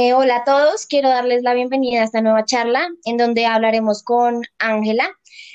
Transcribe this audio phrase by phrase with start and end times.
[0.00, 4.04] Eh, hola a todos, quiero darles la bienvenida a esta nueva charla en donde hablaremos
[4.04, 5.10] con Ángela.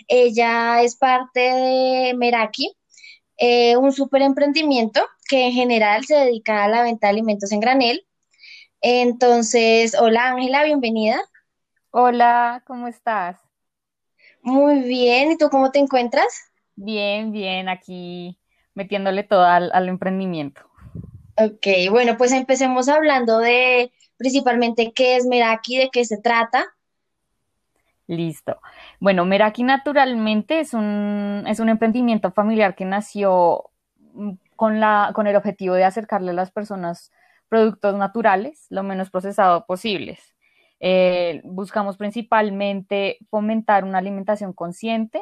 [0.10, 2.76] Ella es parte de Meraki,
[3.38, 7.62] eh, un super emprendimiento que en general se dedica a la venta de alimentos en
[7.62, 8.06] granel.
[8.82, 11.22] Entonces, hola Ángela, bienvenida.
[11.92, 13.40] Hola, ¿cómo estás?
[14.42, 16.52] Muy bien, ¿y tú cómo te encuentras?
[16.76, 18.38] Bien, bien, aquí
[18.74, 20.64] metiéndole todo al, al emprendimiento.
[21.38, 26.66] Ok, bueno, pues empecemos hablando de principalmente qué es Meraki, de qué se trata.
[28.08, 28.60] Listo.
[29.00, 33.70] Bueno, Meraki naturalmente es un, es un emprendimiento familiar que nació
[34.14, 37.12] mm, con, la, con el objetivo de acercarle a las personas
[37.48, 40.36] productos naturales lo menos procesados posibles.
[40.80, 45.22] Eh, buscamos principalmente fomentar una alimentación consciente,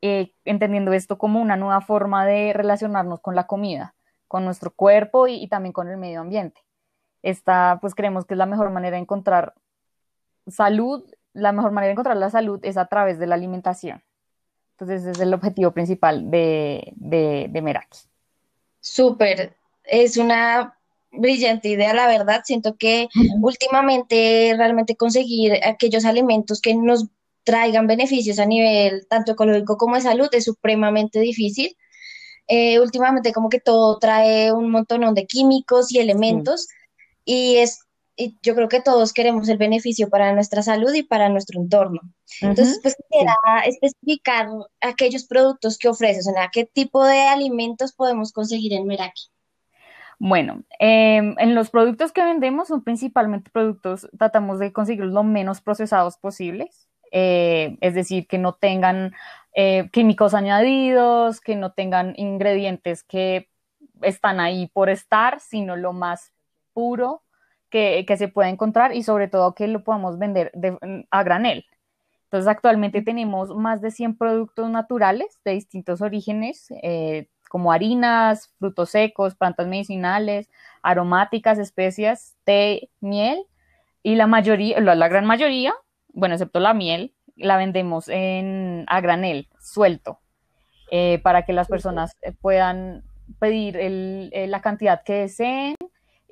[0.00, 3.94] eh, entendiendo esto como una nueva forma de relacionarnos con la comida,
[4.28, 6.62] con nuestro cuerpo y, y también con el medio ambiente.
[7.22, 9.54] Esta, pues creemos que es la mejor manera de encontrar
[10.48, 14.02] salud, la mejor manera de encontrar la salud es a través de la alimentación.
[14.72, 17.98] Entonces, ese es el objetivo principal de, de, de Meraki.
[18.80, 20.76] Súper, es una
[21.12, 22.42] brillante idea, la verdad.
[22.44, 23.08] Siento que
[23.40, 27.06] últimamente realmente conseguir aquellos alimentos que nos
[27.44, 31.76] traigan beneficios a nivel tanto ecológico como de salud es supremamente difícil.
[32.48, 36.68] Eh, últimamente como que todo trae un montón de químicos y elementos
[37.24, 37.80] y es
[38.16, 42.00] y yo creo que todos queremos el beneficio para nuestra salud y para nuestro entorno.
[42.40, 43.34] Entonces, pues quisiera
[43.64, 44.48] especificar
[44.80, 49.22] aquellos productos que ofreces, o sea, qué tipo de alimentos podemos conseguir en Meraki.
[50.18, 55.60] Bueno, eh, en los productos que vendemos son principalmente productos, tratamos de conseguir lo menos
[55.60, 59.14] procesados posibles, eh, es decir, que no tengan
[59.54, 63.48] eh, químicos añadidos, que no tengan ingredientes que
[64.00, 66.32] están ahí por estar, sino lo más
[66.72, 67.22] puro
[67.70, 71.64] que, que, se pueda encontrar y sobre todo que lo podamos vender de, a granel.
[72.24, 78.90] Entonces, actualmente tenemos más de 100 productos naturales de distintos orígenes, eh, como harinas, frutos
[78.90, 80.48] secos, plantas medicinales,
[80.82, 83.44] aromáticas, especias, té, miel,
[84.02, 85.74] y la mayoría, la, la gran mayoría,
[86.14, 90.18] bueno, excepto la miel, la vendemos en, a granel, suelto,
[90.90, 93.04] eh, para que las personas puedan
[93.38, 95.76] pedir el, la cantidad que deseen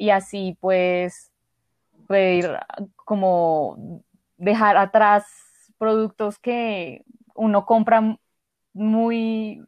[0.00, 1.30] y así pues
[2.08, 2.48] pedir
[3.04, 4.02] como
[4.38, 5.26] dejar atrás
[5.76, 8.16] productos que uno compra
[8.72, 9.62] muy,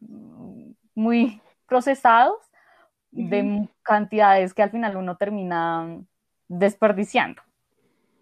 [0.95, 2.33] muy procesados
[3.11, 3.29] uh -huh.
[3.29, 6.01] de cantidades que al final uno termina
[6.47, 7.39] desperdiciando.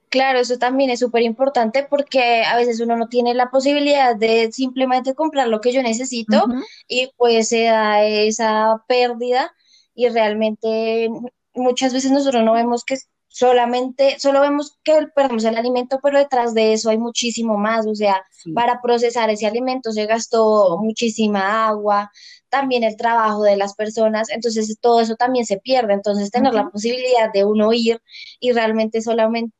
[0.09, 4.51] Claro, eso también es súper importante porque a veces uno no tiene la posibilidad de
[4.51, 6.63] simplemente comprar lo que yo necesito uh -huh.
[6.89, 9.53] y pues se da esa pérdida
[9.95, 11.09] y realmente
[11.53, 12.97] muchas veces nosotros no vemos que
[13.31, 17.95] solamente, solo vemos que perdemos el alimento, pero detrás de eso hay muchísimo más, o
[17.95, 18.51] sea, sí.
[18.51, 22.11] para procesar ese alimento se gastó muchísima agua,
[22.49, 26.55] también el trabajo de las personas, entonces todo eso también se pierde, entonces tener uh
[26.55, 26.63] -huh.
[26.65, 28.01] la posibilidad de uno ir
[28.41, 29.53] y realmente solamente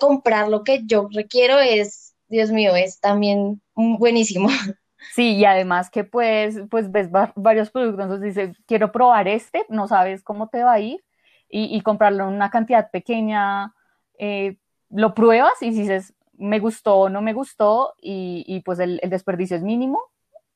[0.00, 4.48] comprar lo que yo requiero es, Dios mío, es también buenísimo.
[5.16, 9.88] Sí, y además que pues, pues ves varios productos, entonces dices, quiero probar este, no
[9.88, 11.02] sabes cómo te va a ir,
[11.52, 13.74] y, y comprarlo en una cantidad pequeña,
[14.18, 14.56] eh,
[14.88, 19.10] lo pruebas y dices, me gustó o no me gustó, y, y pues el, el,
[19.10, 20.00] desperdicio es mínimo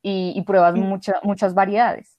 [0.03, 0.81] y, y pruebas mm.
[0.81, 2.19] mucha, muchas variedades.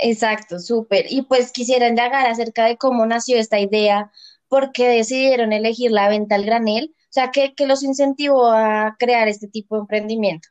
[0.00, 1.06] Exacto, súper.
[1.10, 4.12] Y pues quisiera indagar acerca de cómo nació esta idea,
[4.48, 8.94] por qué decidieron elegir la venta al granel, o sea, ¿qué, qué los incentivó a
[9.00, 10.48] crear este tipo de emprendimiento?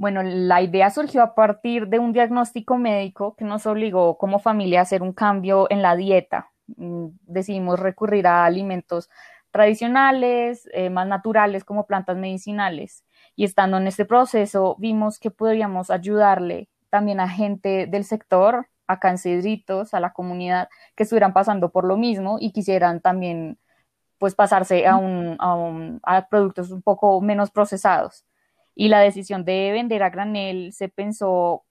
[0.00, 4.78] Bueno, la idea surgió a partir de un diagnóstico médico que nos obligó como familia
[4.80, 6.50] a hacer un cambio en la dieta.
[6.68, 9.10] Mm, decidimos recurrir a alimentos
[9.50, 13.04] tradicionales, eh, más naturales como plantas medicinales.
[13.36, 19.00] Y estando en este proceso vimos que podríamos ayudarle también a gente del sector, a
[19.00, 23.58] cancedritos, a la comunidad que estuvieran pasando por lo mismo y quisieran también
[24.18, 28.24] pues pasarse a, un, a, un, a productos un poco menos procesados
[28.80, 31.66] y la decisión de vender a granel se pensó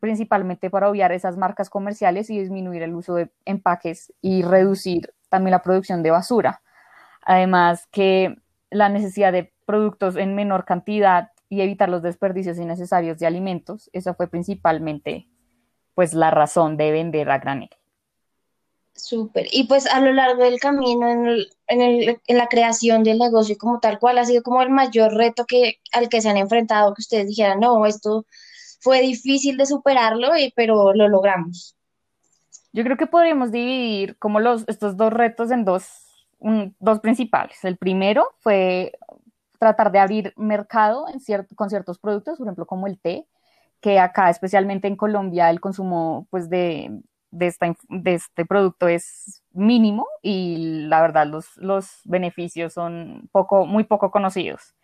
[0.00, 5.50] principalmente para obviar esas marcas comerciales y disminuir el uso de empaques y reducir también
[5.50, 6.62] la producción de basura.
[7.20, 8.38] Además que
[8.70, 14.14] la necesidad de productos en menor cantidad y evitar los desperdicios innecesarios de alimentos, eso
[14.14, 15.28] fue principalmente
[15.94, 17.68] pues la razón de vender a granel.
[18.98, 19.46] Súper.
[19.52, 23.18] Y pues a lo largo del camino, en, el, en, el, en, la creación del
[23.18, 26.36] negocio como tal, ¿cuál ha sido como el mayor reto que, al que se han
[26.36, 26.94] enfrentado?
[26.94, 28.26] Que ustedes dijeran, no, esto
[28.80, 31.76] fue difícil de superarlo, pero lo logramos.
[32.72, 35.86] Yo creo que podríamos dividir como los, estos dos retos en dos,
[36.80, 37.64] dos principales.
[37.64, 38.92] El primero fue
[39.58, 41.20] tratar de abrir mercado en
[41.54, 43.26] con ciertos productos, por ejemplo, como el té,
[43.80, 49.42] que acá, especialmente en Colombia, el consumo pues, de, de, esta, de este producto es
[49.52, 54.74] mínimo y la verdad los, los beneficios son poco, muy poco conocidos.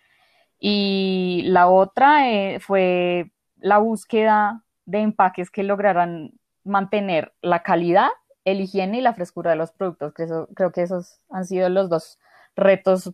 [0.58, 6.32] Y la otra eh, fue la búsqueda de empaques que lograran
[6.64, 8.08] mantener la calidad,
[8.44, 10.12] el higiene y la frescura de los productos.
[10.14, 12.18] Creo, creo que esos han sido los dos
[12.56, 13.12] retos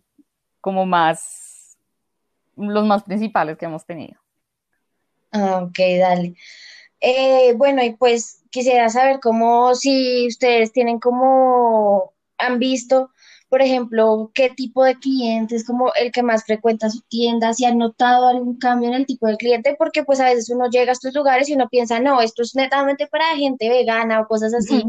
[0.61, 1.79] como más,
[2.57, 4.21] los más principales que hemos tenido.
[5.33, 6.35] Ah, ok, dale.
[7.01, 13.11] Eh, bueno, y pues quisiera saber cómo, si ustedes tienen como, han visto,
[13.49, 17.79] por ejemplo, qué tipo de clientes, como el que más frecuenta su tienda, si han
[17.79, 20.93] notado algún cambio en el tipo de cliente, porque pues a veces uno llega a
[20.93, 24.85] estos lugares y uno piensa, no, esto es netamente para gente vegana o cosas así,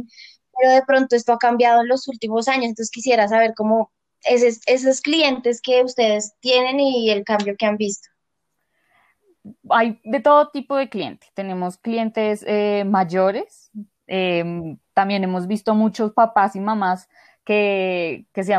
[0.60, 3.92] pero de pronto esto ha cambiado en los últimos años, entonces quisiera saber cómo
[4.24, 8.10] esos, esos clientes que ustedes tienen y el cambio que han visto
[9.70, 11.32] hay de todo tipo de clientes.
[11.34, 13.72] Tenemos clientes eh, mayores,
[14.08, 17.10] em, también hemos visto muchos papás y mamás
[17.44, 18.54] que, que, se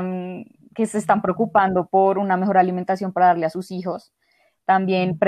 [0.74, 4.12] que se están preocupando por una mejor alimentación para darle a sus hijos.
[4.64, 5.18] También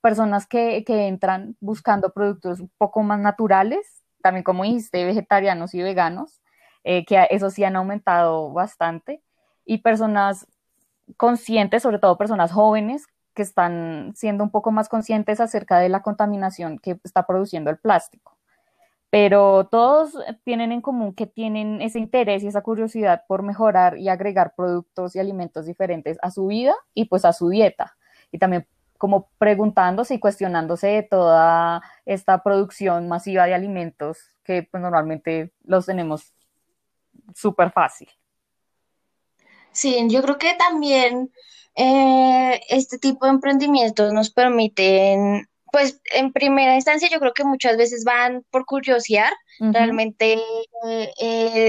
[0.00, 5.82] personas que, que, entran buscando productos un poco más naturales, también como dijiste, vegetarianos y
[5.82, 6.40] veganos,
[6.84, 9.22] eh, que eso sí han aumentado bastante.
[9.64, 10.46] Y personas
[11.16, 13.06] conscientes, sobre todo personas jóvenes,
[13.38, 17.78] que están siendo un poco más conscientes acerca de la contaminación que está produciendo el
[17.78, 18.36] plástico.
[19.10, 24.08] Pero todos tienen en común que tienen ese interés y esa curiosidad por mejorar y
[24.08, 27.96] agregar productos y alimentos diferentes a su vida y pues a su dieta.
[28.32, 28.66] Y también
[28.98, 35.86] como preguntándose y cuestionándose de toda esta producción masiva de alimentos que pues, normalmente los
[35.86, 36.34] tenemos
[37.36, 38.08] súper fácil.
[39.78, 41.30] Sí, yo creo que también
[41.76, 47.76] eh, este tipo de emprendimientos nos permiten, pues en primera instancia yo creo que muchas
[47.76, 49.30] veces van por curiosidad,
[49.60, 50.36] realmente
[50.84, 51.12] eh,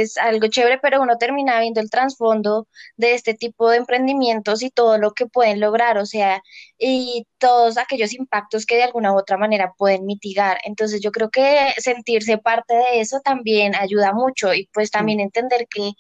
[0.02, 2.68] es algo chévere, pero uno termina viendo el trasfondo
[2.98, 6.42] de este tipo de emprendimientos y todo lo que pueden lograr, o sea,
[6.80, 10.58] y todos aquellos impactos que de alguna u otra manera pueden mitigar.
[10.64, 15.68] Entonces yo creo que sentirse parte de eso también ayuda mucho y pues también entender
[15.70, 15.92] que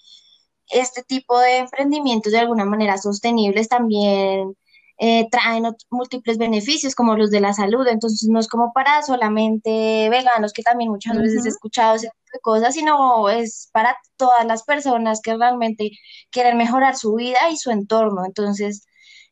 [0.69, 4.55] este tipo de emprendimientos de alguna manera sostenibles también
[5.01, 10.09] eh, traen múltiples beneficios como los de la salud, entonces no es como para solamente
[10.09, 14.45] veganos, que también muchas veces he escuchado ese tipo de cosas, sino es para todas
[14.45, 15.91] las personas que realmente
[16.31, 18.85] quieren mejorar su vida y su entorno, entonces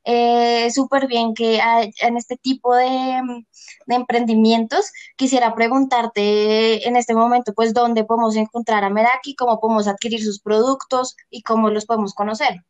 [0.09, 1.59] eh, súper bien que
[2.01, 3.44] en este tipo de,
[3.88, 4.94] emprendimientos.
[5.18, 10.39] Quisiera preguntarte en este momento, pues, dónde podemos encontrar a Meraki, cómo podemos adquirir sus
[10.39, 12.63] productos y cómo los podemos conocer.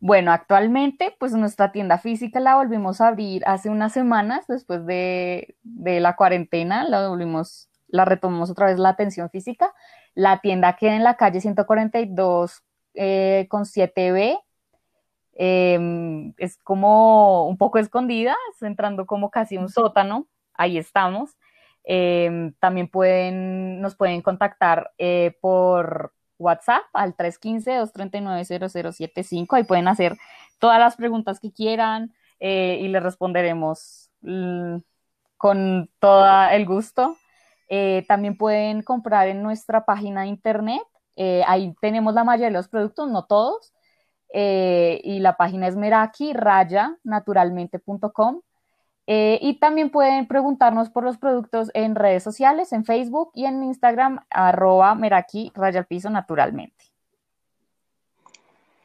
[0.00, 5.56] Bueno, actualmente, pues nuestra tienda física la volvimos a abrir hace unas semanas después de,
[5.62, 9.74] de la cuarentena, la volvimos, la retomamos otra vez la atención física
[10.16, 12.64] la tienda queda en la calle 142
[12.94, 14.40] eh, con 7B.
[15.34, 20.26] Em, es como un poco escondida, es entrando como casi un sótano.
[20.54, 21.36] Ahí estamos.
[21.84, 29.54] Em, también pueden, nos pueden contactar eh, por WhatsApp al 315-239-0075.
[29.54, 30.16] Ahí pueden hacer
[30.58, 34.78] todas las preguntas que quieran eh, y les responderemos mm,
[35.36, 37.18] con todo el gusto.
[37.68, 40.82] Eh, también pueden comprar en nuestra página de internet.
[41.16, 43.72] Eh, ahí tenemos la mayoría de los productos, no todos.
[44.32, 48.42] Eh, y la página es meraki raya naturalmente.com.
[49.06, 54.18] y también pueden preguntarnos por los productos en redes sociales, en Facebook y en Instagram,
[54.30, 56.84] arroba meraki raya al piso naturalmente.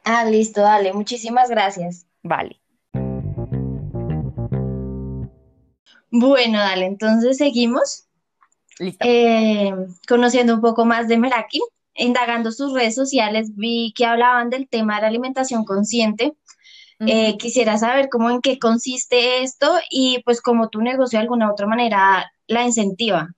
[0.04, 0.92] Ah, listo, dale.
[0.92, 2.06] Muchísimas gracias.
[2.22, 2.60] Vale.
[6.10, 8.06] Bueno, dale, entonces seguimos.
[9.00, 9.72] Eh,
[10.08, 11.60] conociendo un poco más de Meraki,
[11.94, 16.34] indagando sus redes sociales, vi que hablaban del tema de la alimentación consciente.
[17.04, 21.48] Eh, quisiera saber cómo en qué consiste esto y pues cómo tu negocio de alguna
[21.48, 23.34] u otra manera la incentiva.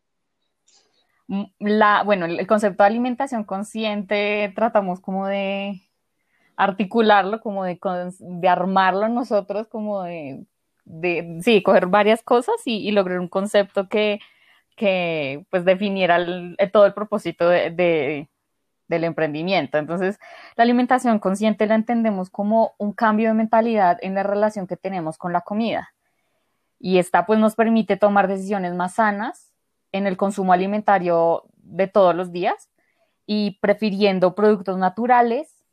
[1.28, 5.80] Mm, la, bueno, el concepto de alimentación consciente tratamos como de
[6.56, 7.80] articularlo, como de,
[8.18, 10.44] de armarlo nosotros, como de,
[10.84, 14.20] de, sí, coger varias cosas y lograr un concepto que,
[14.76, 16.18] que pues definiera
[16.58, 18.28] eh, todo el propósito de,
[18.88, 19.78] del emprendimiento.
[19.78, 20.18] Entonces,
[20.56, 25.18] la alimentación consciente la entendemos como un cambio de mentalidad en la relación que tenemos
[25.18, 25.94] con la comida.
[26.78, 29.52] Y esta pues nos permite tomar decisiones más sanas
[29.92, 32.70] en el consumo alimentario de todos los días
[33.26, 35.64] y prefiriendo productos naturales,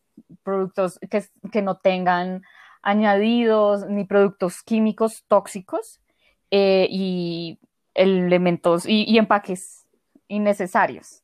[0.43, 2.43] productos que, no tengan
[2.81, 6.01] añadidos ni productos químicos tóxicos
[6.49, 7.59] eh, y
[7.93, 9.85] elementos y, empaques
[10.27, 11.23] innecesarios.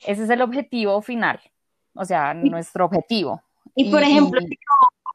[0.00, 1.40] Ese es el objetivo final,
[1.94, 3.40] o sea, nuestro objetivo.
[3.74, 4.48] Y por ejemplo, yo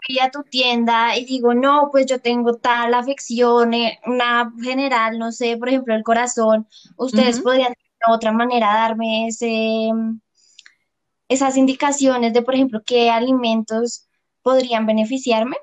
[0.08, 5.20] voy a tu tienda y digo, no, pues yo tengo tal afección, eh, una general,
[5.20, 9.92] no sé, por ejemplo, el corazón, ustedes podrían de otra manera darme ese,
[11.28, 14.08] esas indicaciones de, por ejemplo, qué alimentos
[14.42, 15.58] podrían beneficiarme.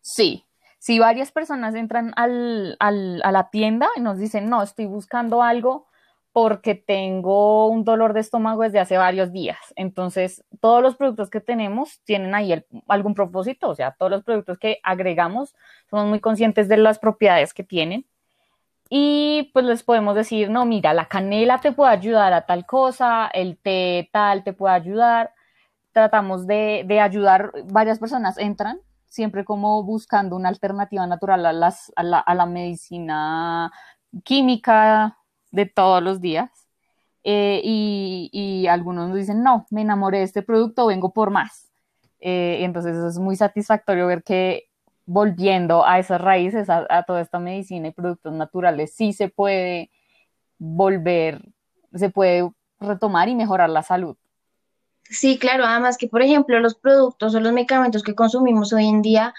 [0.00, 0.44] Sí,
[0.82, 5.40] si varias personas entran al, al, a la tienda y nos dicen, no, estoy buscando
[5.40, 5.86] algo
[6.32, 9.60] porque tengo un dolor de estómago desde hace varios días.
[9.76, 14.58] Entonces, todos los productos que tenemos tienen ahí algún propósito, o sea, todos los productos
[14.58, 15.54] que agregamos
[15.88, 18.04] somos muy conscientes de las propiedades que tienen.
[18.90, 23.30] Y pues les podemos decir, no, mira, la canela te puede ayudar a tal cosa,
[23.32, 25.32] el té tal te puede ayudar.
[25.92, 28.80] Tratamos de, de ayudar, varias personas entran
[29.12, 33.70] siempre como buscando una alternativa natural a, la medicina
[34.24, 35.18] química,
[35.52, 36.50] de todos los días.
[37.24, 41.70] Eh, y, algunos nos dicen, no, me enamoré de este producto, vengo por más.
[42.20, 44.68] Eh, entonces es muy satisfactorio ver que
[45.04, 49.90] volviendo a esas raíces, a, toda esta medicina y productos naturales, sí se puede
[50.58, 51.42] volver,
[51.94, 52.50] se puede
[52.80, 54.16] retomar y mejorar la salud.
[55.04, 59.02] Sí, claro, además que, por ejemplo, los productos o los medicamentos que consumimos hoy en
[59.02, 59.34] día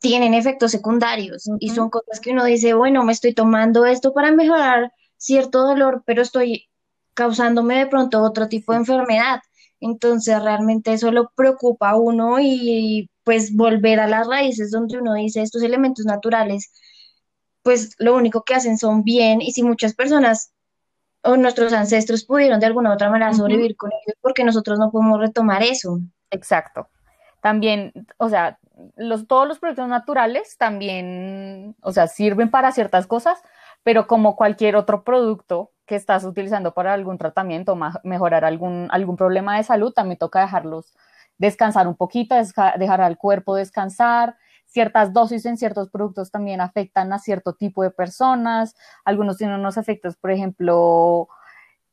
[0.00, 4.32] tienen efectos secundarios y son cosas que uno dice, bueno, me estoy tomando esto para
[4.32, 6.68] mejorar cierto dolor, pero estoy
[7.14, 9.40] causándome de pronto otro tipo de enfermedad.
[9.80, 15.14] Entonces realmente eso lo preocupa a uno y pues volver a las raíces donde uno
[15.14, 16.72] dice estos elementos naturales,
[17.62, 20.52] pues lo único que hacen son bien y si muchas personas
[21.26, 24.90] o nuestros ancestros pudieron de alguna u otra manera sobrevivir con ellos, porque nosotros no
[24.90, 25.98] podemos retomar eso.
[26.30, 26.88] Exacto.
[27.40, 28.58] También, o sea,
[28.96, 33.40] los, todos los productos naturales también, o sea, sirven para ciertas cosas,
[33.82, 39.56] pero como cualquier otro producto que estás utilizando para algún tratamiento, mejorar algún, algún problema
[39.56, 40.94] de salud, también toca dejarlos
[41.38, 44.36] descansar un poquito, dejar al cuerpo descansar.
[44.76, 48.74] Ciertas dosis en ciertos productos también afectan a cierto tipo de personas.
[49.06, 51.30] Algunos tienen unos efectos, por ejemplo,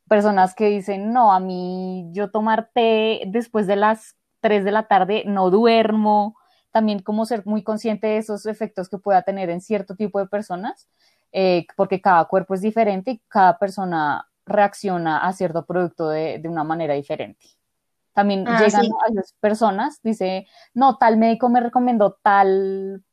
[0.09, 4.89] personas que dicen, no, a mí yo tomar té después de las 3 de la
[4.89, 6.35] tarde no duermo.
[6.71, 10.27] También como ser muy consciente de esos efectos que pueda tener en cierto tipo de
[10.27, 10.89] personas
[11.31, 16.49] eh, porque cada cuerpo es diferente y cada persona reacciona a cierto producto de, de
[16.49, 17.45] una manera diferente.
[18.13, 23.03] También ah, llegan a las personas, dice, no, tal médico me recomendó tal,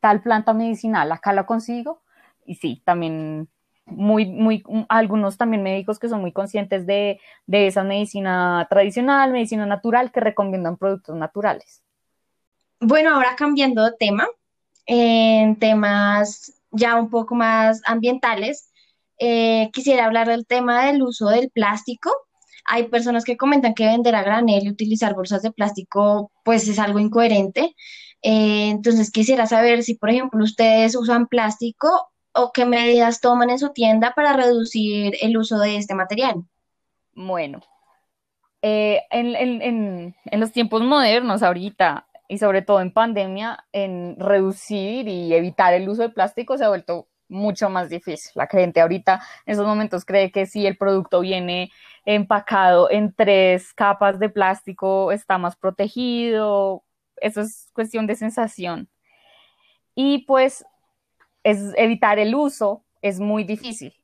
[0.00, 2.02] tal planta medicinal, acá lo consigo.
[2.44, 3.48] Y sí, también
[3.86, 9.66] muy, muy, algunos también médicos que son muy conscientes de, de esa medicina tradicional, medicina
[9.66, 11.82] natural, que recomiendan productos naturales.
[12.80, 14.26] Bueno, ahora cambiando de tema,
[14.86, 18.70] en temas ya un poco más ambientales,
[19.18, 22.10] eh, quisiera hablar del tema del uso del plástico.
[22.64, 26.78] Hay personas que comentan que vender a granel y utilizar bolsas de plástico pues es
[26.78, 27.74] algo incoherente.
[28.22, 33.58] Eh, entonces quisiera saber si, por ejemplo, ustedes usan plástico o qué medidas toman en
[33.58, 36.44] su tienda para reducir el uso de este material.
[37.14, 37.60] Bueno,
[38.62, 45.34] eh, en, en los tiempos modernos ahorita y sobre todo en pandemia, en reducir y
[45.34, 48.32] evitar el uso de plástico se ha vuelto mucho más difícil.
[48.34, 51.70] La gente ahorita en esos momentos cree que si el producto viene
[52.04, 56.84] empacado en tres capas de plástico está más protegido.
[57.16, 58.88] Eso es cuestión de sensación.
[59.94, 60.64] Y pues
[61.42, 63.94] es evitar el uso es muy difícil.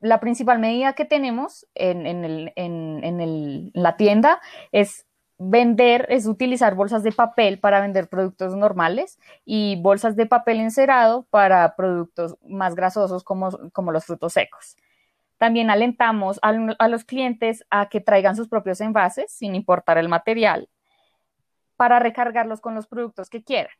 [0.00, 4.40] La principal medida que tenemos en, en la tienda
[4.72, 5.06] es
[5.38, 11.26] vender es utilizar bolsas de papel para vender productos normales y bolsas de papel encerado
[11.30, 14.76] para productos más grasosos como, como los frutos secos.
[15.38, 20.70] También alentamos a, los clientes a que traigan sus propios envases, sin importar el material,
[21.76, 23.74] para recargarlos con los productos que quieran.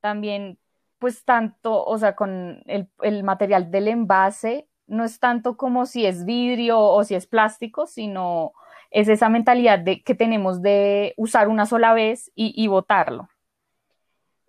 [0.00, 0.58] También,
[0.98, 6.24] pues tanto, o sea, con el material del envase, no es tanto como si es
[6.24, 8.52] vidrio o si es plástico, sino
[8.92, 13.28] es esa mentalidad de, que tenemos de usar una sola vez y, botarlo.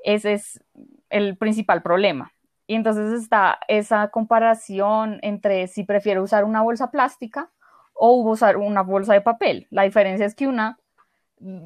[0.03, 0.63] Ese es
[1.09, 2.33] el principal problema.
[2.67, 7.51] Y entonces está esa comparación entre si prefiero usar una bolsa plástica
[7.93, 9.67] o usar una bolsa de papel.
[9.69, 10.77] La diferencia es que una,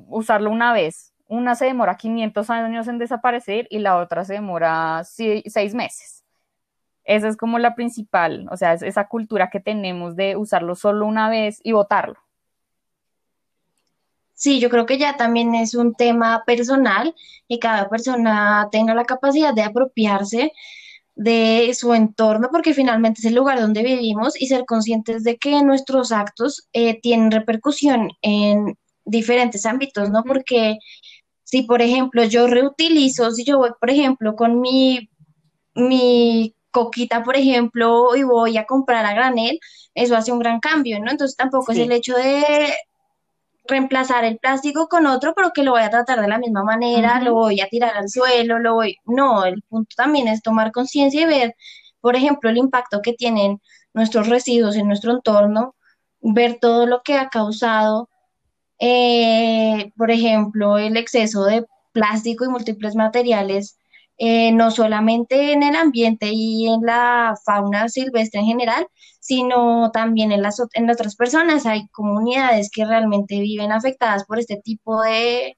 [0.07, 5.03] usarlo una vez una se demora 500 años en desaparecer y la otra se demora
[5.03, 6.23] seis meses.
[7.03, 11.05] Esa es como la principal, o sea, es esa cultura que tenemos de usarlo solo
[11.05, 12.26] una vez y botarlo.
[14.37, 17.15] Sí, yo creo que ya también es un tema personal
[17.47, 20.51] y cada persona tenga la capacidad de apropiarse
[21.15, 25.63] de su entorno, porque finalmente es el lugar donde vivimos y ser conscientes de que
[25.63, 30.23] nuestros actos eh, tienen repercusión en diferentes ámbitos, ¿no?
[30.23, 30.77] Porque
[31.43, 35.09] si, por ejemplo, yo reutilizo, si yo voy, por ejemplo, con mi,
[35.73, 39.59] mi coquita, por ejemplo, y voy a comprar a granel,
[39.95, 41.09] eso hace un gran cambio, ¿no?
[41.09, 42.45] Entonces tampoco es el hecho de
[43.67, 47.21] reemplazar el plástico con otro, pero que lo voy a tratar de la misma manera,
[47.21, 48.97] lo voy a tirar al suelo, lo voy...
[49.05, 51.55] No, el punto también es tomar conciencia y ver,
[52.01, 53.61] por ejemplo, el impacto que tienen
[53.93, 55.75] nuestros residuos en nuestro entorno,
[56.21, 58.09] ver todo lo que ha causado,
[58.79, 63.77] eh, por ejemplo, el exceso de plástico y múltiples materiales
[64.17, 68.87] eh, no solamente en el ambiente y en la fauna silvestre en general,
[69.19, 71.65] sino también en las en otras personas.
[71.65, 75.57] Hay comunidades que realmente viven afectadas por este tipo de,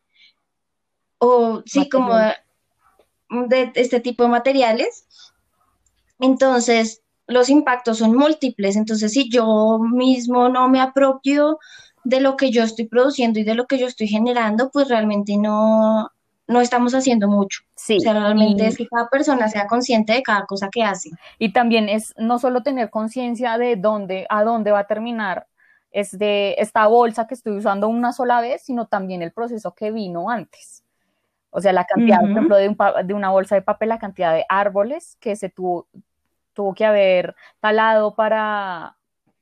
[1.20, 5.06] o sí, como de, este tipo de materiales.
[6.20, 8.76] Entonces, los impactos son múltiples.
[8.76, 11.60] Entonces, si yo mismo no me apropio
[12.04, 15.38] de lo que yo estoy produciendo y de lo que yo estoy generando, pues realmente
[15.38, 16.10] no,
[16.50, 17.62] no estamos haciendo mucho.
[17.76, 17.98] Sí.
[17.98, 21.12] O sea, realmente es que cada persona sea consciente de cada cosa que hace.
[21.38, 25.48] Y también es no solo tener conciencia de dónde, a dónde va a terminar
[25.92, 29.92] es de esta bolsa que estoy usando una sola vez, sino también el proceso que
[29.92, 30.84] vino antes.
[31.52, 32.76] O sea, la cantidad, por ejemplo, de,
[33.06, 35.88] de, una bolsa de papel, la cantidad de árboles que se tuvo,
[36.54, 38.98] tuvo que haber talado para,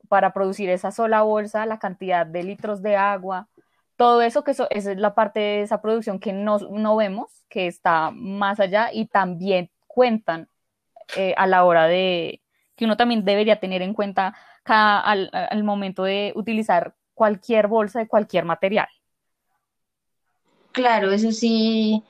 [0.08, 3.50] para producir esa sola bolsa, la cantidad de litros de agua,
[3.98, 7.68] todo eso que eso, es la parte de esa producción que no, no vemos, que
[7.68, 10.48] está más allá y también cuentan
[11.18, 12.42] eh, a la hora de
[12.76, 17.98] que uno también debería tener en cuenta cada, al, al, momento de utilizar cualquier bolsa
[18.00, 18.88] de cualquier material.
[20.74, 22.04] Claro, eso sí,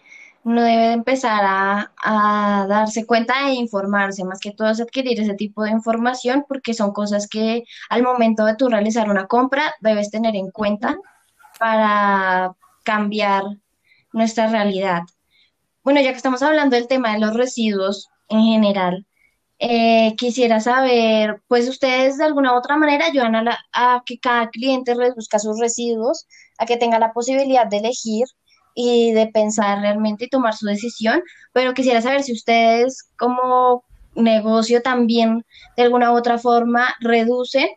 [0.44, 5.36] uno debe empezar a, a, darse cuenta e informarse, más que todo es adquirir ese
[5.36, 10.12] tipo de información, porque son cosas que al momento de tú realizar una compra debes
[10.12, 10.98] tener en cuenta
[11.60, 13.44] para cambiar
[14.14, 15.04] nuestra realidad.
[15.84, 19.06] Bueno, ya que estamos hablando del tema de los residuos en general,
[19.60, 24.50] eh, quisiera saber, pues ustedes de alguna u otra manera ayudan a, a, que cada
[24.50, 26.28] cliente reduzca sus residuos,
[26.60, 28.26] a que tenga la posibilidad de elegir
[28.76, 34.82] y de pensar realmente y tomar su decisión, pero quisiera saber si ustedes como negocio
[34.82, 35.44] también
[35.76, 37.68] de alguna u otra forma reducen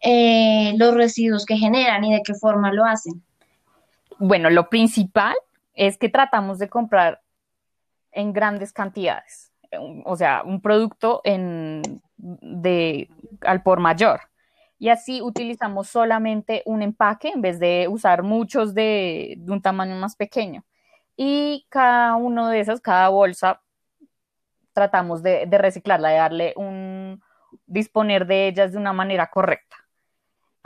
[0.00, 3.22] eh, los residuos que generan y de qué forma lo hacen?
[4.18, 5.34] Bueno, lo principal
[5.74, 7.22] es que tratamos de comprar
[8.12, 9.52] en grandes cantidades,
[10.04, 11.20] o sea, un producto
[12.16, 13.10] de,
[13.42, 14.20] al por mayor.
[14.78, 20.16] Y así utilizamos solamente un empaque en vez de usar muchos de, un tamaño más
[20.16, 20.64] pequeño.
[21.16, 23.62] Y cada uno de esos, cada bolsa,
[24.72, 27.22] tratamos de, de reciclarla, de darle un,
[27.66, 29.76] disponer de ellas de una manera correcta.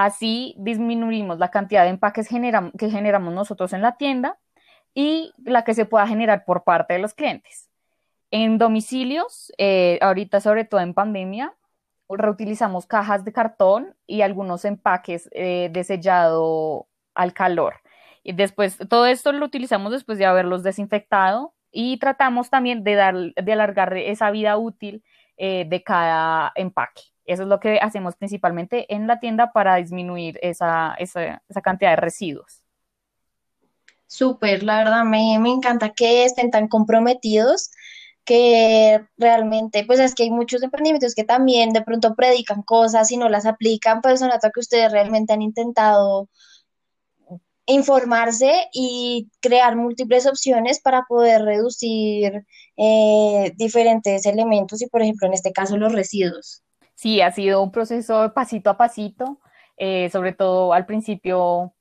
[0.01, 4.39] Así disminuimos la cantidad de empaques que generamos nosotros en la tienda
[4.95, 7.69] y la que se pueda generar por parte de los clientes.
[8.31, 11.55] En domicilios, eh, ahorita sobre todo en pandemia,
[12.09, 17.75] reutilizamos cajas de cartón y algunos empaques eh, de sellado al calor.
[18.23, 23.17] Y después, todo esto lo utilizamos después de haberlos desinfectado y tratamos también de, dar,
[23.35, 25.05] de alargar esa vida útil
[25.37, 27.03] eh, de cada empaque.
[27.31, 31.97] Eso es lo que hacemos principalmente en la tienda para disminuir esa, esa, cantidad de
[31.97, 32.65] residuos.
[34.07, 37.71] Súper, la verdad me, me encanta que estén tan comprometidos
[38.25, 43.17] que realmente, pues es que hay muchos emprendimientos que también de pronto predican cosas y
[43.17, 46.29] no las aplican, pues se nota que ustedes realmente han intentado
[47.67, 52.45] informarse y crear múltiples opciones para poder reducir
[52.77, 56.65] eh, diferentes elementos y, por ejemplo, en este caso, los residuos.
[57.01, 59.41] Sí, ha sido un proceso pasito a pasito,
[59.79, 61.73] eh, sobre todo al principio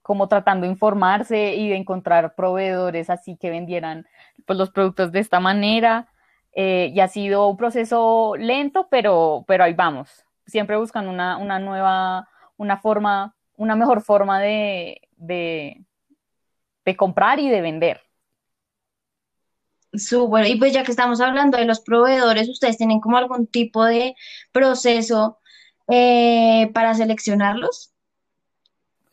[0.00, 4.06] como tratando de informarse y de encontrar proveedores así que vendieran
[4.46, 6.06] pues, los productos de esta manera.
[6.52, 10.24] Eh, y ha sido un proceso lento, pero, pero ahí vamos.
[10.46, 15.84] Siempre buscan una, una nueva, una forma, una mejor forma de, de,
[16.84, 18.02] de comprar y de vender.
[19.92, 23.84] Súper, y pues ya que estamos hablando de los proveedores, ¿ustedes tienen como algún tipo
[23.84, 24.14] de
[24.52, 25.38] proceso
[25.88, 27.92] eh, para seleccionarlos?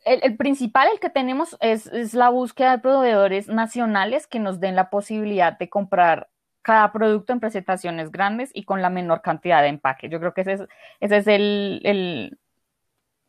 [0.08, 4.76] el, principal, el que tenemos, es, es, la búsqueda de proveedores nacionales que nos den
[4.76, 6.30] la posibilidad de comprar
[6.62, 10.10] cada producto en presentaciones grandes y con la menor cantidad de empaque.
[10.10, 10.62] Yo creo que ese es,
[11.00, 12.40] ese es el, el,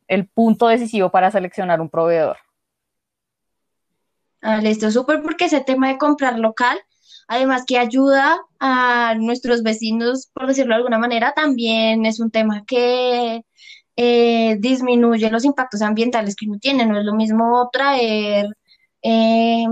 [0.09, 2.39] el punto decisivo para seleccionar un proveedor.
[4.41, 6.79] Ah, listo, súper porque ese tema de comprar local,
[7.29, 12.65] además que ayuda a nuestros vecinos, por decirlo de alguna manera, también es un tema
[12.67, 13.43] que
[13.97, 16.87] eh, disminuye los impactos ambientales que uno tiene.
[16.87, 18.47] No es lo mismo traer
[19.03, 19.67] eh,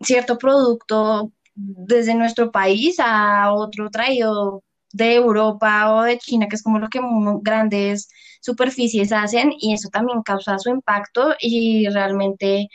[0.00, 6.62] cierto producto desde nuestro país a otro traído de Europa o de China, que es
[6.62, 7.00] como lo que
[7.42, 8.08] grandes
[8.40, 12.68] superficies hacen, y eso también causa su impacto y realmente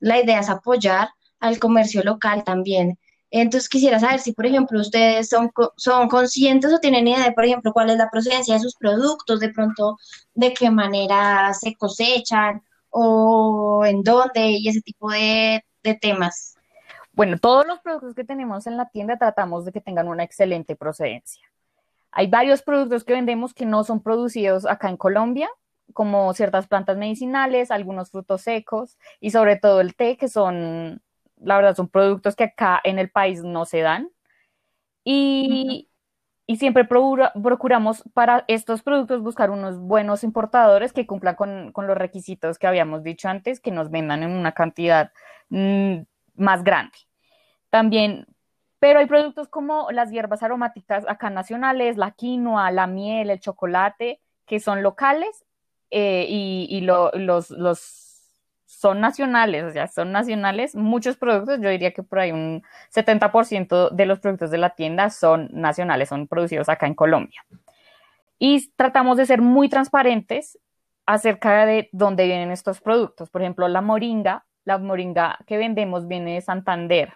[0.00, 1.08] la idea es apoyar
[1.40, 2.98] al comercio local también.
[3.30, 7.44] Entonces quisiera saber si, por ejemplo, ustedes son, son conscientes o tienen idea de, por
[7.44, 9.98] ejemplo, cuál es la procedencia de sus productos, de pronto
[10.34, 16.54] de qué manera se cosechan o en dónde y ese tipo de, de temas.
[17.12, 20.76] Bueno, todos los productos que tenemos en la tienda tratamos de que tengan una excelente
[20.76, 21.42] procedencia.
[22.12, 25.50] Hay varios productos que vendemos que no son producidos acá en Colombia,
[25.92, 31.02] como ciertas plantas medicinales, algunos frutos secos y sobre todo el té, que son
[31.42, 34.10] la verdad son productos que acá en el país no se dan.
[35.04, 35.88] Y,
[36.46, 41.96] y siempre procuramos para estos productos buscar unos buenos importadores que cumplan con, con, los
[41.96, 45.12] requisitos que habíamos dicho antes, que nos vendan en una cantidad
[45.50, 45.98] mm,
[46.36, 46.96] más grande.
[47.70, 48.26] También,
[48.78, 54.20] pero hay productos como las hierbas aromáticas acá nacionales, la quinoa, la miel, el chocolate,
[54.46, 55.44] que son locales
[55.90, 58.07] eh, y, y lo, los, los
[58.68, 60.76] son nacionales, o sea, son nacionales.
[60.76, 62.62] Muchos productos, yo diría que por ahí un
[62.94, 67.42] 70% de los productos de la tienda son nacionales, son producidos acá en Colombia.
[68.38, 70.58] Y tratamos de ser muy transparentes
[71.06, 73.30] acerca de dónde vienen estos productos.
[73.30, 77.14] Por ejemplo, la moringa, la moringa que vendemos viene de Santander.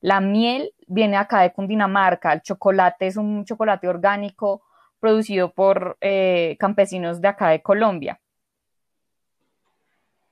[0.00, 2.32] La miel viene acá de Cundinamarca.
[2.32, 4.62] El chocolate es un chocolate orgánico
[5.00, 8.20] producido por eh, campesinos de acá de Colombia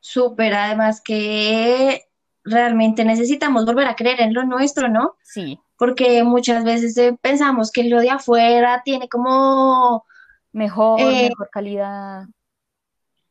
[0.00, 2.02] súper, además que
[2.44, 5.16] realmente necesitamos volver a creer en lo nuestro, ¿no?
[5.22, 5.58] Sí.
[5.76, 10.04] Porque muchas veces eh, pensamos que lo de afuera tiene como...
[10.52, 12.24] Mejor, eh, mejor calidad.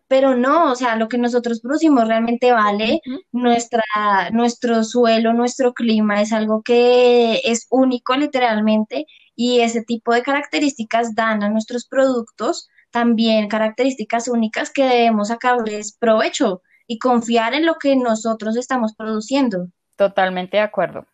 [0.08, 3.02] Pero no, o sea, lo que nosotros producimos realmente vale.
[3.32, 3.84] Nuestra,
[4.32, 9.06] nuestro suelo, nuestro clima es algo que es único literalmente
[9.36, 15.96] y ese tipo de características dan a nuestros productos también características únicas que debemos sacarles
[15.98, 19.68] provecho y confiar en lo que nosotros estamos produciendo.
[19.96, 21.06] Totalmente de acuerdo.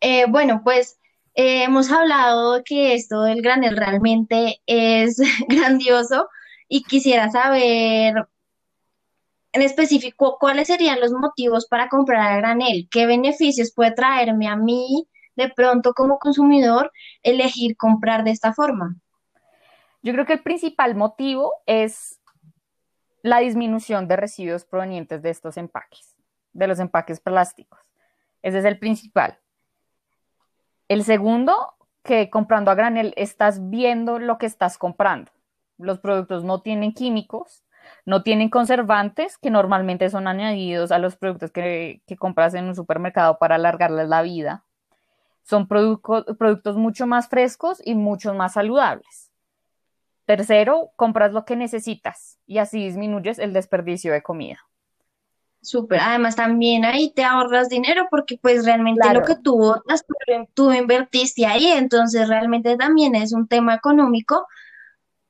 [0.00, 0.98] Eh, bueno, pues
[1.34, 5.18] eh, hemos hablado que esto del granel realmente es
[5.48, 6.28] grandioso
[6.68, 8.26] y quisiera saber
[9.52, 14.56] en específico cuáles serían los motivos para comprar a granel, qué beneficios puede traerme a
[14.56, 16.92] mí de pronto como consumidor
[17.22, 18.96] elegir comprar de esta forma.
[20.02, 22.20] Yo creo que el principal motivo es
[23.22, 26.16] la disminución de residuos provenientes de estos empaques,
[26.52, 27.80] de los empaques plásticos.
[28.42, 29.38] Ese es el principal.
[30.88, 35.30] El segundo, que comprando a granel estás viendo lo que estás comprando.
[35.76, 37.64] Los productos no tienen químicos,
[38.06, 43.38] no tienen conservantes que normalmente son añadidos a los productos que, compras en un supermercado
[43.38, 44.64] para alargarles la vida.
[45.42, 49.29] Son productos mucho más frescos y mucho más saludables.
[50.30, 54.60] Tercero, compras lo que necesitas y así disminuyes el desperdicio de comida.
[55.60, 60.04] Súper, además también ahí te ahorras dinero porque pues realmente lo que tú botas,
[60.54, 64.46] tú invertiste ahí, entonces realmente también es un tema económico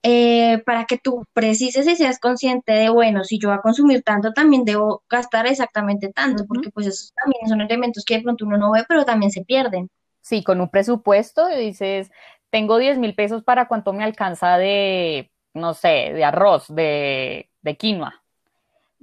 [0.02, 4.02] eh, para que tú precises y seas consciente de, bueno, si yo voy a consumir
[4.02, 8.44] tanto, también debo gastar exactamente tanto, porque pues esos también son elementos que de pronto
[8.44, 9.88] uno no ve, pero también se pierden.
[10.20, 12.10] Sí, con un presupuesto dices,
[12.50, 18.22] tengo 10 mil pesos para cuánto me alcanza de, no sé, de arroz, de, quinoa.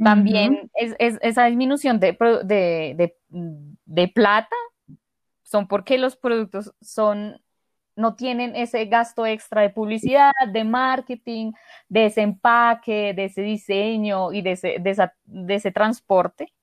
[0.03, 2.15] También es, esa disminución de,
[3.85, 4.55] de, plata
[5.41, 7.41] son porque los productos son,
[7.95, 11.53] no tienen ese gasto extra de publicidad, de marketing,
[11.89, 16.53] de ese empaque, de ese diseño y de ese, de ese transporte.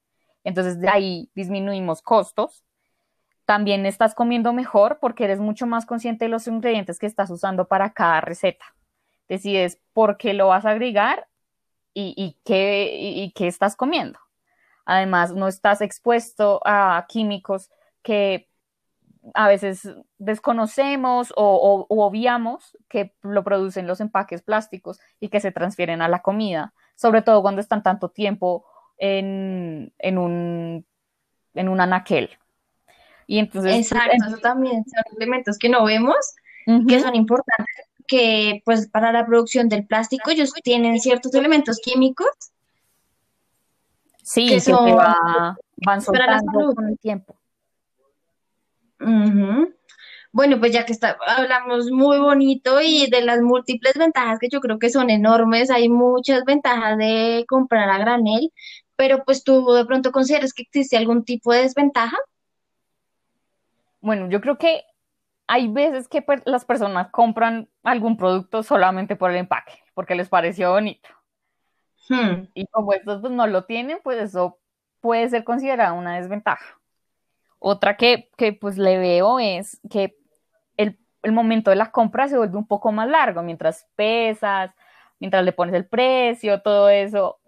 [0.45, 2.64] Entonces de ahí disminuimos costos
[3.45, 7.67] también estás comiendo mejor porque eres mucho más consciente de los ingredientes que estás usando
[7.67, 8.65] para cada receta.
[9.29, 11.29] Decides por qué lo vas a agregar
[11.95, 14.19] y, qué, estás comiendo.
[14.85, 17.71] Además, no estás expuesto a químicos
[18.03, 18.49] que
[19.33, 26.03] a veces desconocemos o, obviamos que lo producen los empaques plásticos y que se transfieren
[26.03, 26.75] a la comida.
[26.97, 28.67] sobre todo cuando están tanto tiempo
[28.99, 30.87] en, un,
[31.55, 32.39] en un anaquel.
[33.27, 36.17] Y entonces, Exacto, eso también son elementos que no vemos,
[36.89, 42.29] que son importantes, que pues para la producción del plástico ellos tienen ciertos elementos químicos.
[44.23, 44.97] Sí, que, son,
[45.77, 47.37] van soltando con el tiempo.
[50.35, 54.61] Bueno, pues ya que está, hablamos muy bonito y de las múltiples ventajas que yo
[54.61, 58.51] creo que son enormes, hay muchas ventajas de comprar a granel,
[58.97, 62.17] pero pues tú de pronto consideras que existe algún tipo de desventaja.
[64.05, 64.85] Bueno, yo creo que
[65.47, 70.73] hay veces que las personas compran algún producto solamente por el empaque, porque les pareció
[70.73, 71.09] bonito.
[72.11, 72.49] Hmm.
[72.53, 74.59] Y como estos pues, no lo tienen, pues eso
[75.01, 76.79] puede ser considerado una desventaja.
[77.59, 80.19] Otra que, que pues le veo es que
[80.77, 84.71] el momento de la compra se vuelve un poco más largo, mientras pesas,
[85.19, 87.39] mientras le pones el precio, todo eso,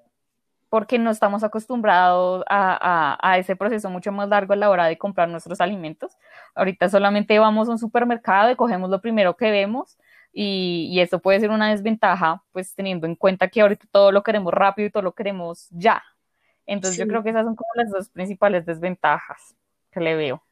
[0.77, 5.27] porque no estamos acostumbrados a, ese proceso mucho más largo a la hora de comprar
[5.27, 6.19] nuestros alimentos.
[6.55, 9.97] Ahorita solamente vamos a un supermercado y cogemos lo primero que vemos
[10.35, 14.23] y, y eso puede ser una desventaja, pues teniendo en cuenta que ahorita todo lo
[14.23, 16.03] queremos rápido y todo lo queremos ya.
[16.67, 19.57] Entonces yo creo que esas son como las dos principales desventajas
[19.91, 20.46] que le veo.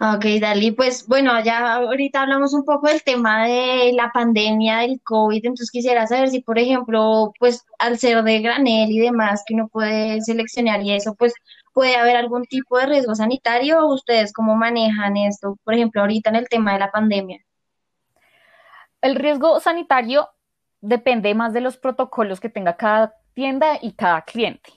[0.00, 5.00] Ok, Dali, pues bueno, ya ahorita hablamos un poco del tema de la pandemia del
[5.02, 9.54] COVID, entonces quisiera saber si, por ejemplo, pues al ser de granel y demás que
[9.54, 11.34] uno puede seleccionar y eso, pues
[11.72, 16.30] puede haber algún tipo de riesgo sanitario o ustedes cómo manejan esto, por ejemplo, ahorita
[16.30, 17.44] en el tema de la pandemia.
[19.00, 20.28] El riesgo sanitario
[20.80, 24.70] depende más de los protocolos que tenga cada tienda y cada cliente.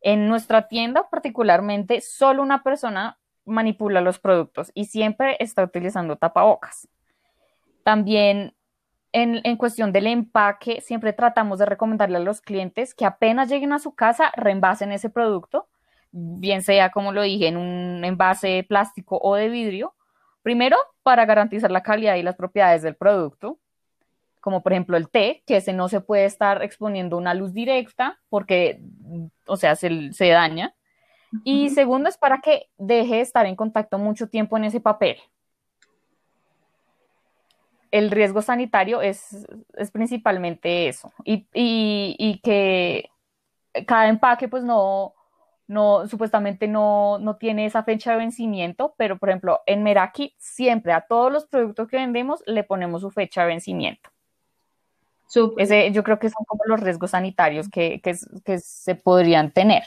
[0.00, 6.88] En nuestra tienda particularmente, solo una persona manipula los productos y siempre está utilizando tapabocas.
[7.82, 8.54] También
[9.12, 13.78] en, cuestión del empaque, siempre tratamos de recomendarle a los clientes que apenas lleguen a
[13.78, 15.68] su casa, reenvasen ese producto,
[16.12, 19.94] bien sea, como lo dije, en un envase plástico o de vidrio.
[20.42, 23.58] Primero, para garantizar la calidad y las propiedades del producto,
[24.40, 28.18] como por ejemplo el té, que ese no se puede estar exponiendo una luz directa
[28.28, 28.80] porque,
[29.46, 30.74] o sea, se, se daña.
[31.44, 35.16] Y segundo es para que deje de estar en contacto mucho tiempo en ese papel.
[37.90, 39.46] El riesgo sanitario es,
[39.92, 41.12] principalmente eso.
[41.24, 43.10] Y, que
[43.86, 45.14] cada empaque, pues no,
[45.66, 50.92] no, supuestamente no, no, tiene esa fecha de vencimiento, pero por ejemplo, en Meraki siempre
[50.92, 54.10] a todos los productos que vendemos le ponemos su fecha de vencimiento.
[55.56, 59.84] Ese, yo creo que son como los riesgos sanitarios que, que se podrían tener.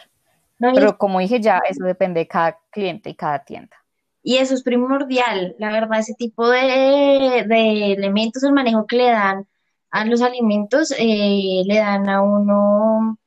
[0.57, 3.75] Pero como dije ya, eso depende de cada cliente y cada tienda.
[4.23, 7.45] Y eso es primordial, la verdad, ese tipo de,
[7.93, 9.47] elementos, el manejo que le dan
[9.91, 13.19] a los alimentos, eh, le dan a uno,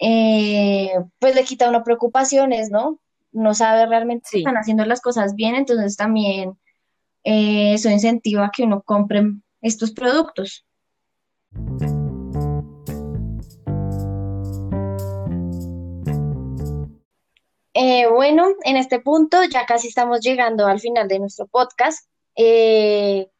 [0.00, 2.98] eh, pues le quita a uno preocupaciones, ¿no?
[3.32, 6.58] No sabe realmente si están haciendo las cosas bien, entonces también
[7.24, 9.22] eh, eso incentiva a que uno compre
[9.62, 10.66] estos productos.
[17.80, 22.10] Eh, bueno, en este punto ya casi estamos llegando al final de nuestro podcast.
[22.34, 23.30] Eh,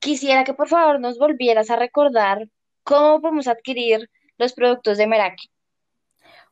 [0.00, 2.48] quisiera que por favor nos volvieras a recordar
[2.82, 5.48] cómo podemos adquirir los productos de Meraki.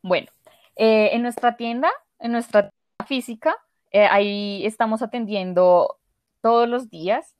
[0.02, 0.28] Bueno,
[0.76, 3.56] eh, en nuestra tienda, en nuestra tienda física,
[3.92, 5.98] ahí estamos atendiendo
[6.42, 7.34] todos los días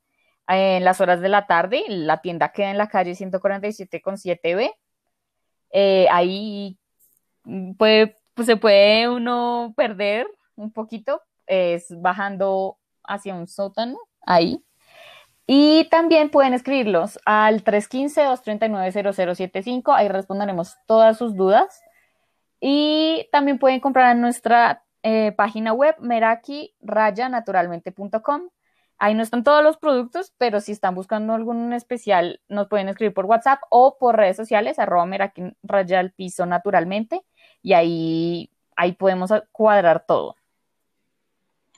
[0.49, 1.85] en las horas de la tarde.
[1.87, 4.73] La tienda queda en la calle 147 con 7B.
[6.11, 6.77] ahí
[7.77, 14.63] puede pues se puede uno perder un poquito, es bajando hacia un sótano, ahí.
[15.47, 21.81] Y también pueden escribirlos al 315-239-0075, ahí responderemos todas sus dudas.
[22.59, 28.49] Y también pueden comprar en nuestra eh, página web meraki-naturalmente.com.
[28.97, 33.13] Ahí no están todos los productos, pero si están buscando algún especial, nos pueden escribir
[33.13, 36.11] por WhatsApp o por redes sociales, arroba meraki raya
[36.47, 37.21] naturalmente
[37.65, 40.35] y ahí, ahí podemos cuadrar todo.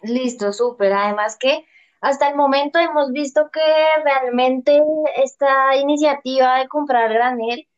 [0.03, 0.91] Listo, súper.
[0.91, 1.65] Además que
[2.01, 3.61] hasta el momento hemos visto que
[4.03, 4.83] realmente
[5.15, 7.69] esta iniciativa de comprar granel,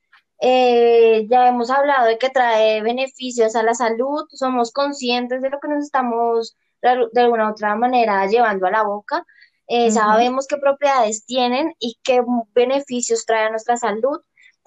[0.42, 5.60] eh, ya hemos hablado de que trae beneficios a la salud, somos conscientes de lo
[5.60, 9.24] que nos estamos de alguna u otra manera llevando a la boca,
[9.68, 12.24] eh, sabemos qué propiedades tienen y qué
[12.56, 14.20] beneficios trae a nuestra salud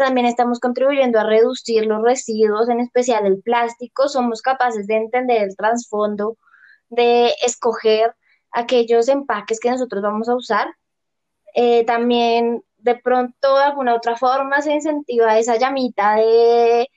[0.03, 4.09] también estamos contribuyendo a reducir los residuos, en especial el plástico.
[4.09, 6.37] Somos capaces de entender el trasfondo,
[6.91, 8.15] de escoger
[8.51, 10.75] aquellos empaques que nosotros vamos a usar.
[11.55, 16.89] Eh, también de pronto de alguna otra forma se incentiva esa llamita de,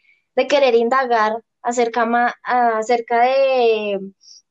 [0.50, 4.00] querer indagar acerca, acerca de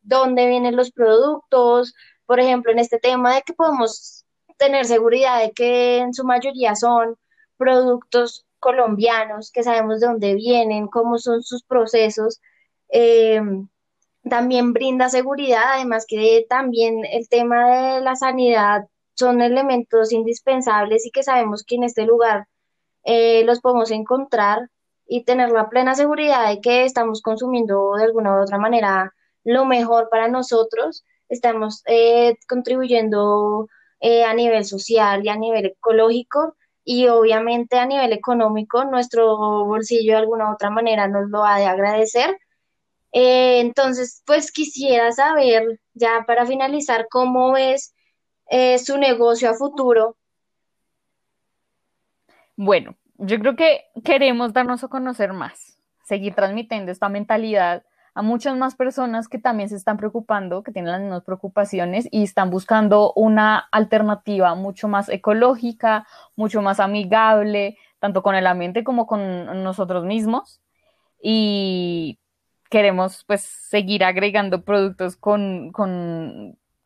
[0.03, 1.95] dónde vienen los productos,
[2.27, 4.25] por ejemplo, en este tema de que podemos
[4.59, 7.17] tener seguridad de que en su mayoría son
[7.57, 12.41] productos colombianos, que sabemos de dónde vienen, cómo son sus procesos.
[12.89, 13.41] Eh,
[14.29, 21.11] también brinda seguridad, además que también el tema de la sanidad son elementos indispensables y
[21.11, 22.47] que sabemos que en este lugar
[23.05, 24.71] eh, los podemos encontrar
[25.07, 29.13] y tener la plena seguridad de que estamos consumiendo de alguna u otra manera
[29.45, 33.69] lo mejor para nosotros, estamos eh, contribuyendo
[34.27, 40.19] a nivel social y a nivel ecológico y obviamente a nivel económico nuestro bolsillo de
[40.19, 42.39] alguna u otra manera nos lo ha de agradecer
[43.17, 47.95] eh, entonces, pues quisiera saber, ya para finalizar, cómo es
[48.51, 50.17] eh, su negocio a futuro.
[52.57, 58.57] Bueno, yo creo que queremos darnos a conocer más, seguir transmitiendo esta mentalidad a muchas
[58.57, 63.13] más personas que también se están preocupando, que tienen las mismas preocupaciones y están buscando
[63.15, 70.05] una alternativa mucho más ecológica, mucho más amigable, tanto con el ambiente como con nosotros
[70.05, 70.61] mismos.
[71.21, 72.21] Y
[72.71, 75.73] queremos pues seguir agregando productos con,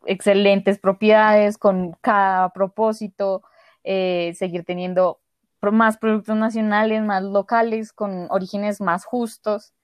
[0.06, 3.42] excelentes propiedades, con cada propósito,
[3.84, 5.20] eh, seguir teniendo
[5.60, 9.74] más productos nacionales, más locales, con orígenes más justos.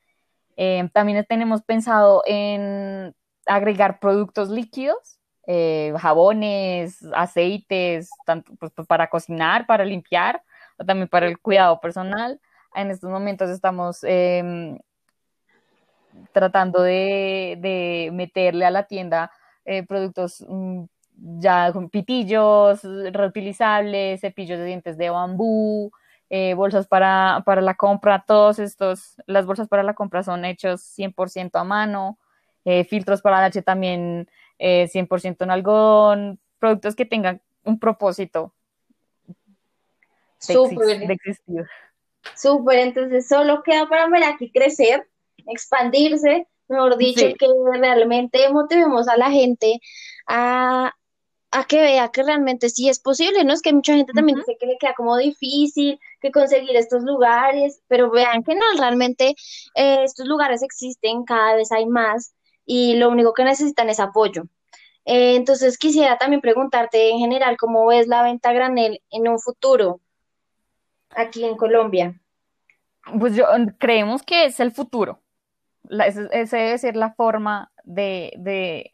[0.57, 3.15] Eh, también tenemos pensado en
[3.47, 10.43] agregar productos líquidos, eh, jabones, aceites, tanto pues, para cocinar, para limpiar,
[10.79, 12.41] o también para el cuidado personal.
[12.75, 14.79] En estos momentos estamos em,
[16.33, 19.31] tratando de, meterle a la tienda
[19.65, 20.85] eh, productos mm,
[21.39, 25.91] ya con pitillos reutilizables, cepillos de dientes de bambú,
[26.31, 31.51] eh, bolsas para, la compra, todos estos, las bolsas para la compra son hechos 100%
[31.55, 32.19] a mano,
[32.65, 38.53] eh, filtros para la leche también 100% en algodón, productos que tengan un propósito
[40.47, 41.67] de, existir.
[42.37, 45.07] Súper, entonces solo queda para ver aquí crecer
[45.47, 47.47] expandirse, mejor dicho, que
[47.79, 49.81] realmente motivemos a la gente
[50.27, 50.93] a,
[51.63, 53.53] que vea que realmente sí es posible, ¿no?
[53.53, 57.81] Es que mucha gente también dice que le queda como difícil que conseguir estos lugares,
[57.87, 59.37] pero vean que no, realmente
[59.77, 62.35] eh, estos lugares existen, cada vez hay más
[62.67, 64.43] y lo único que necesitan es apoyo.
[65.05, 70.01] Eh, entonces quisiera también preguntarte en general cómo ves la venta granel en un futuro
[71.11, 72.21] aquí en Colombia.
[73.19, 73.47] Pues yo
[73.79, 75.21] creemos que es el futuro
[75.91, 78.91] esa debe ser la forma de, de,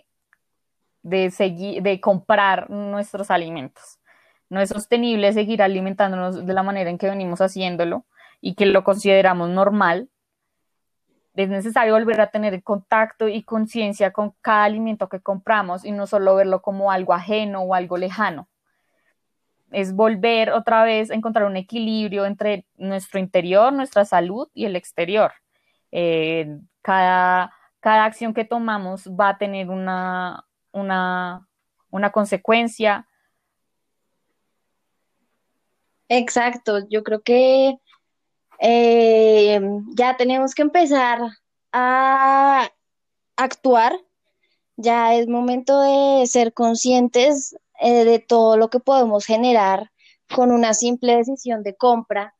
[1.31, 3.99] seguir, de comprar nuestros alimentos.
[4.49, 8.05] No es sostenible seguir alimentándonos de la manera en que venimos haciéndolo
[8.41, 10.09] y que lo consideramos normal.
[11.35, 16.07] Es necesario volver a tener contacto y conciencia con cada alimento que compramos y no
[16.07, 18.49] solo verlo como algo ajeno o algo lejano.
[19.71, 24.75] Es volver otra vez a encontrar un equilibrio entre nuestro interior, nuestra salud y el
[24.75, 25.33] exterior.
[25.93, 31.49] Eh, cada, cada acción que tomamos va a tener una, una,
[31.91, 33.07] una consecuencia.
[36.09, 37.79] Exacto, yo creo que
[38.61, 39.61] eh,
[39.95, 41.21] ya tenemos que empezar
[41.73, 42.69] a
[43.37, 43.95] actuar,
[44.77, 49.91] ya es momento de ser conscientes eh, de todo lo que podemos generar
[50.35, 52.35] con una simple decisión de compra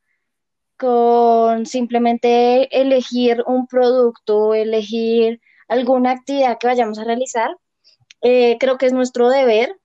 [0.81, 7.51] con simplemente elegir un producto, elegir alguna actividad que vayamos a realizar.
[8.23, 9.77] Eh, creo que es nuestro deber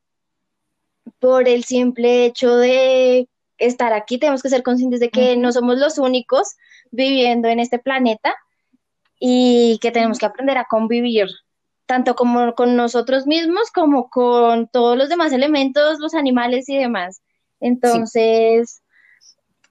[1.20, 4.18] por el simple hecho de estar aquí.
[4.18, 6.56] Tenemos que ser conscientes de que no somos los únicos
[6.92, 8.36] viviendo en este planeta
[9.20, 11.28] y que tenemos que aprender a convivir
[11.86, 17.22] tanto como con nosotros mismos como con todos los demás elementos, los animales y demás.
[17.60, 18.82] Entonces,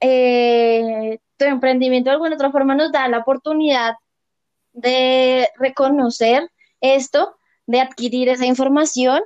[0.01, 3.95] eh, tu emprendimiento de alguna otra forma nos da la oportunidad
[4.73, 6.51] de reconocer
[6.81, 7.37] esto,
[7.67, 9.23] de adquirir esa información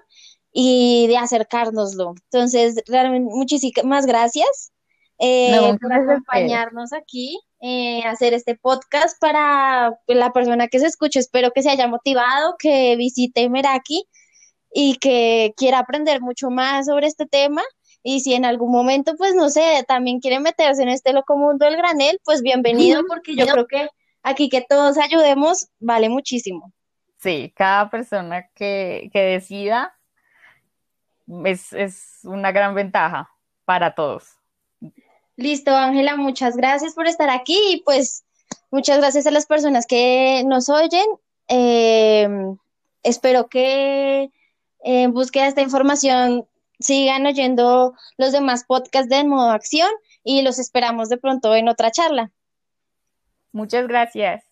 [0.52, 2.14] y de acercárnoslo.
[2.30, 4.72] Entonces, realmente muchísimas gracias
[5.18, 11.18] eh, por acompañarnos aquí, eh, hacer este podcast para la persona que se escuche.
[11.18, 14.04] Espero que se haya motivado, que visite Meraki
[14.72, 17.62] y que quiera aprender mucho más sobre este tema
[18.02, 21.64] y si en algún momento, pues no sé, también quiere meterse en este loco mundo
[21.64, 23.88] del granel, pues bienvenido, porque yo creo que
[24.22, 26.72] aquí que todos ayudemos vale muchísimo.
[27.18, 29.96] Sí, cada persona que, decida
[31.44, 33.30] es, es una gran ventaja
[33.64, 34.36] para todos.
[35.36, 38.24] Listo, Ángela, muchas gracias por estar aquí y pues
[38.70, 41.06] muchas gracias a las personas que nos oyen.
[41.48, 42.28] Eh,
[43.02, 44.30] espero que
[44.80, 46.46] en búsqueda de esta información
[46.80, 49.90] sigan oyendo los demás podcasts de Modo Acción
[50.22, 52.30] y los esperamos de pronto en otra charla.
[53.52, 54.47] Muchas gracias.